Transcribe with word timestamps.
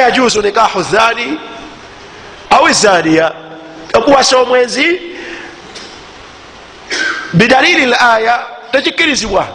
yajuzu 0.00 0.42
nikahu 0.42 0.82
zani 0.82 1.40
au 2.50 2.72
zaniya 2.72 3.32
okuwasa 3.94 4.38
omwenzi. 4.38 5.00
Bidalili 7.32 7.82
l 7.82 7.94
aya 7.94 8.46
tekikkirizibwa. 8.72 9.46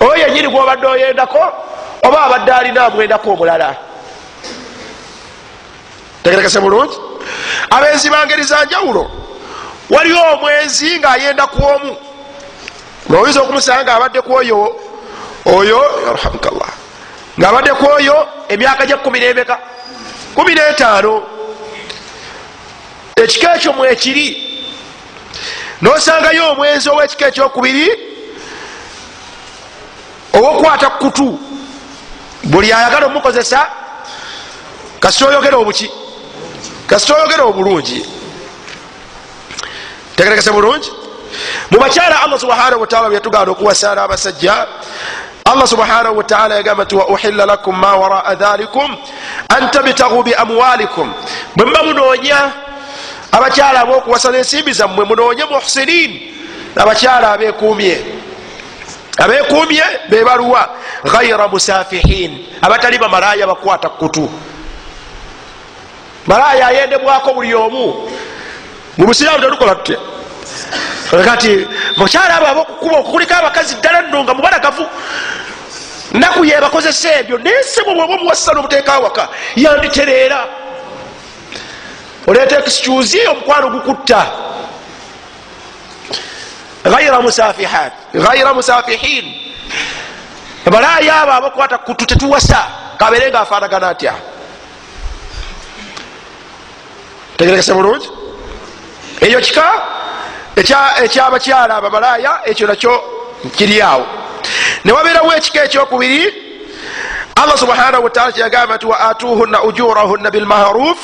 Oyo 0.00 0.16
yenyini 0.16 0.48
gwobadde 0.48 0.86
oyendako 0.86 1.52
oba 2.02 2.22
abadde 2.22 2.52
alina 2.52 2.84
amwendako 2.86 3.30
omulala? 3.32 3.76
Tegerekese 6.22 6.60
bulungi. 6.60 6.96
Abenzi 7.70 8.10
bangeri 8.10 8.42
za 8.42 8.64
njawulo 8.64 9.10
waliwo 9.90 10.20
omwenzi 10.32 10.98
ngaayenda 10.98 11.46
ku 11.46 11.64
omu. 11.64 11.96
Noyinza 13.08 13.42
okumusanga 13.42 13.94
abadde 13.94 14.20
kwoyo 14.20 14.76
oyo 15.46 15.80
yarhamukallah 16.06 16.81
ngaabadde 17.40 17.74
kwoyo 17.74 18.28
emyaka 18.48 18.86
gya 18.86 18.96
kumi 18.96 19.20
nemeka 19.20 19.58
kumi 20.34 20.54
netaano. 20.54 21.22
Ekika 23.16 23.56
ekyo 23.56 23.72
mwekiri 23.72 24.26
nosangayo 25.82 26.50
omwenzi 26.52 26.88
owekika 26.88 27.26
ekyokubiri 27.28 27.86
owokwata 30.32 30.90
kutu. 30.90 31.38
Buli 32.44 32.72
ayagala 32.72 33.06
omukozesa 33.06 33.66
kasita 35.00 35.26
oyogera 35.28 35.56
obuki 35.56 35.90
kasita 36.86 37.14
oyogera 37.14 37.44
obulungi. 37.44 38.06
Tegerekese 40.16 40.50
bulungi? 40.50 40.90
Mubakyala 41.70 42.22
allah 42.22 42.40
subhanahu 42.40 42.80
wataala 42.80 43.08
byetuganda 43.10 43.50
okuwasaana 43.52 44.02
abasajja 44.02 44.66
allah 45.52 45.66
subhanahu 45.66 46.16
wataala 46.16 46.54
yagamba 46.54 46.84
nti 46.84 46.94
wauhilla 46.94 47.46
lakum 47.46 47.80
ma 47.80 47.96
waraa 47.96 48.34
dhalikum 48.34 48.96
an 49.48 49.70
tabtagu 49.70 50.22
biamwalikum 50.22 51.12
bwe 51.56 51.66
muba 51.66 51.82
munoonya 51.82 52.52
abakyala 53.32 53.80
abokuwasa 53.80 54.30
nensimbi 54.30 54.72
zammwe 54.72 55.04
munoonye 55.04 55.44
muhsinin 55.44 56.20
abakyala 56.76 57.32
abekumye 57.32 58.00
abekumye 59.18 59.84
bebaluwa 60.08 60.68
ghaira 61.04 61.48
musafihin 61.48 62.46
abatali 62.62 62.98
bamalaya 62.98 63.46
bakwata 63.46 63.88
kutu. 63.88 64.30
Malaya 66.26 66.66
ayendebwako 66.66 67.34
buli 67.34 67.54
omu. 67.54 68.10
Mubusiramu 68.98 69.40
tetukola 69.40 69.74
tutya? 69.74 69.98
Kati 71.24 71.66
mukyala 71.96 72.36
abo 72.36 72.46
abokukuba 72.46 72.96
okukuliko 72.98 73.34
abakazi 73.34 73.74
ddala 73.74 74.02
nno 74.02 74.24
nga 74.24 74.34
mubalagavu 74.34 74.86
naku 76.12 76.44
yebakozesa 76.44 77.20
ebyo 77.20 77.38
nesebo 77.38 77.94
bwoba 77.94 78.14
omuwasisa 78.14 78.52
nomuteeka 78.52 78.94
awaka. 78.94 79.28
Yanditereera. 79.56 80.48
Oleeta 82.26 82.58
excuse 82.58 83.28
omukwano 83.28 83.70
gukutta. 83.70 84.26
Ghaira 86.84 87.20
musafihat 87.20 87.92
ghaira 88.14 88.54
musafihin. 88.54 89.34
Balaya 90.66 91.22
abo 91.22 91.32
abakwata 91.32 91.78
kutu 91.78 92.06
tetuwasa 92.06 92.66
kabere 92.98 93.30
nga 93.30 93.40
afaanagana 93.40 93.88
atya? 93.88 94.14
Tegerekese 97.36 97.72
bulungi? 97.74 98.08
Ekyo 99.20 99.40
kika? 99.40 99.82
Ekyabakyala 101.04 101.76
abamalaya 101.76 102.40
ekyo 102.44 102.66
nakyo 102.66 103.04
kiri 103.56 103.82
awo 103.82 104.21
newabeerawo 104.84 105.32
ekika 105.34 105.64
ekyokubiri 105.64 106.34
allah 107.42 107.58
subhanahu 107.58 108.04
wataala 108.04 108.32
kyeyagamba 108.32 108.76
nti 108.76 108.86
waatuhunna 108.86 109.62
ujurahunna 109.62 110.30
bilmaruf 110.30 110.98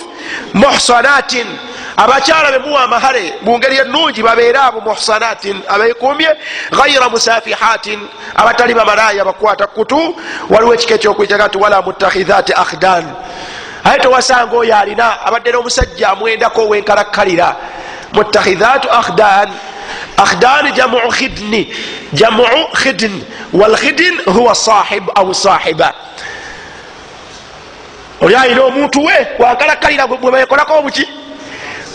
muhsanatin. 0.54 1.46
Abakyala 1.96 2.52
bemuwa 2.52 2.82
amahale 2.84 3.34
mungeri 3.42 3.76
enungi 3.76 4.22
babeere 4.22 4.58
abo 4.58 4.80
muhsanatin 4.80 5.62
abekumye 5.68 6.30
ghaira 6.70 7.08
musafihatin 7.08 8.00
abatali 8.34 8.74
bamalaya 8.74 9.24
bakwata 9.24 9.66
kutu 9.66 10.16
waliwo 10.50 10.74
ekika 10.74 10.94
ekyokwijaga 10.94 11.46
nti 11.48 11.58
wala 11.58 11.82
mutakhidhati 11.82 12.52
akhdan 12.52 13.04
aye 13.84 13.98
towasanga 13.98 14.56
oyo 14.56 14.76
alina 14.76 15.26
abadde 15.26 15.50
n'omusajja 15.52 16.08
amwendako 16.08 16.62
owenkalakkalira. 16.62 17.56
Mutakhidhatu 18.12 18.90
akhdan 18.90 19.48
jamu 20.74 20.98
khidni. 21.10 21.68
Jamu 22.12 22.44
khidn. 22.74 23.22
Walkhidn 23.52 24.22
huwa 24.26 24.54
sahib 24.54 25.10
au 25.14 25.34
sahiba. 25.34 25.94
Oli 28.20 28.34
alina 28.34 28.62
omuntu 28.62 29.04
we 29.04 29.26
wankalakkalira 29.38 30.06
bwebekolako 30.06 30.78
obuki? 30.78 31.08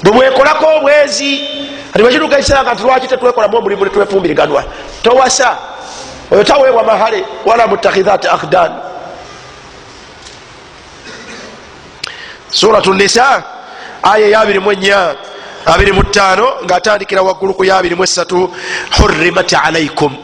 Bwebwekolako 0.03 0.65
obwezi? 0.77 1.41
Ati 1.93 2.03
bwekiruka 2.03 2.37
ekiseera 2.37 2.63
nga 2.63 2.73
nti 2.73 2.83
lwaki 2.83 3.07
tetwekolamu 3.07 3.57
omulimu 3.57 3.85
netwefumbiriganwa 3.85 4.63
towasa. 5.03 5.57
Oyo 6.31 6.43
taweebwa 6.43 6.83
mahale 6.83 7.25
wala 7.45 7.67
mutakhidhati 7.67 8.27
akhdan 8.27 8.71
suratu 12.49 12.93
nisa 12.93 13.43
aya 14.03 14.27
eyabirimu 14.27 14.71
enya 14.71 15.15
abiri 15.65 15.91
mu 15.91 16.03
ttaano 16.03 16.47
ngaatandikira 16.65 17.21
waggulu 17.21 17.53
ku 17.53 17.63
yabirimu 17.63 18.03
esatu 18.03 18.51
hurimat 18.97 19.53
alaikum 19.53 20.15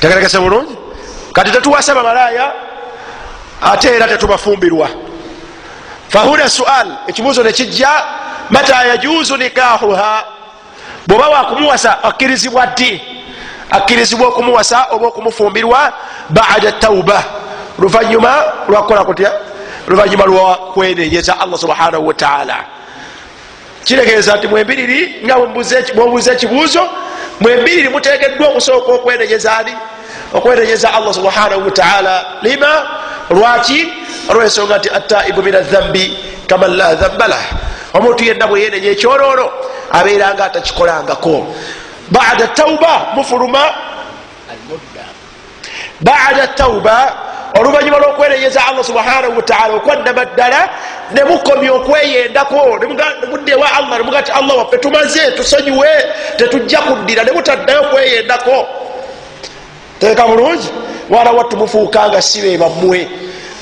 tegeregese 0.00 0.38
bulungi? 0.38 0.76
Kati 1.32 1.50
tetuwasa 1.50 1.94
bamalaya 1.94 2.52
ate 3.62 3.88
era 3.88 4.08
tetubafumbirwa. 4.08 4.88
Fahuna 6.08 6.48
sual 6.48 6.98
ekibuuzo 7.06 7.42
nekijja 7.42 7.90
mata 8.50 8.84
yajuzu 8.84 9.36
nikahuha 9.36 10.24
bwoba 11.06 11.28
wakumuwasa 11.28 12.04
akkirizibwa 12.04 12.66
ddi? 12.66 13.02
Akkirizibwa 13.70 14.28
okumuwasa 14.28 14.86
oba 14.90 15.06
okumufumbirwa? 15.06 15.92
Bada 16.30 16.72
tauba 16.72 17.24
luvanyuma 17.78 18.44
lwakukola 18.68 19.04
kutya? 19.04 19.32
Oluvanyuma 19.88 20.24
lwakwenenyeza 20.24 21.40
allah 21.40 21.58
subhanahu 21.58 22.06
wataala 22.06 22.64
kiregeeza 23.88 24.36
nti 24.36 24.46
mwembiriri 24.48 25.00
nga 25.24 25.34
bwobuuza 25.94 26.32
ekibuuzo 26.32 26.88
mwembiriri 27.40 27.88
mutegeddwa 27.88 28.48
okusooka 28.48 28.92
okwenenyeza 28.92 29.58
ani? 29.58 29.72
Okwenenyeza 30.34 30.94
allah 30.94 31.14
subhanahu 31.14 31.64
wataala 31.64 32.24
lima 32.42 32.72
lwaki? 33.30 33.88
Olwensonga 34.28 34.78
nti 34.78 34.90
ataibu 34.90 35.42
min 35.42 35.54
adhambi 35.54 36.18
kaman 36.46 36.76
la 36.76 36.94
dhamba 36.94 37.28
lah 37.28 37.44
omuntu 37.94 38.24
yenna 38.24 38.46
bwe 38.46 38.60
yenenya 38.62 38.90
ekyoloono 38.90 39.46
abeeranga 39.92 40.44
atakikolangako. 40.44 41.54
Bada 42.10 42.46
tauba 42.46 43.06
mufuluma. 43.14 43.74
Bada 46.00 46.46
tauba 46.46 47.16
oluvanyuma 47.58 47.97
lwokwerenyeza 48.48 48.66
allah 48.66 48.84
subhanahu 48.84 49.36
wataala 49.36 49.74
okwanama 49.74 50.24
ddala 50.24 50.68
nemukomya 51.14 51.72
okweyendako 51.72 52.78
nemuddewa 52.80 53.72
allah 53.72 53.98
nemuga 53.98 54.22
ti 54.22 54.32
allah 54.32 54.56
waffe 54.58 54.78
tumaze 54.78 55.30
tusonyiwe 55.36 55.88
tetujja 56.36 56.78
kuddira 56.78 57.24
nemutaddayo 57.24 57.80
okweyendako. 57.82 58.66
Teeka 60.00 60.26
bulungi 60.26 60.68
wana 61.10 61.30
wattu 61.30 61.56
mufuukanga 61.56 62.22
sibe 62.22 62.58
bammwe. 62.58 63.08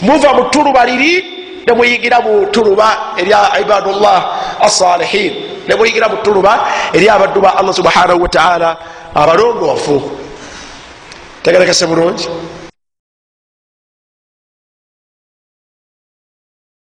Muva 0.02 0.34
mu 0.34 0.44
tuluba 0.50 0.84
liri 0.86 1.24
nemuyingira 1.66 2.20
mu 2.20 2.46
tuluba 2.46 3.14
erya 3.16 3.60
ibadullah 3.60 4.18
assalihin 4.60 5.32
nemuyingira 5.68 6.08
mu 6.08 6.16
tuluba 6.22 6.60
eri 6.92 7.08
abaddu 7.08 7.40
ba 7.40 7.56
allah 7.56 7.74
subhanahu 7.74 8.22
wataala 8.22 8.76
abalongoofu 9.14 10.02
tegerekese 11.42 11.86
bulungi 11.86 12.28